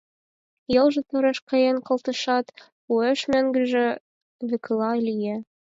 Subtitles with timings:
[0.73, 2.45] Йолжо тореш каен колтышат,
[2.91, 3.87] уэш мӧҥгыжӧ
[4.49, 5.35] векыла лие.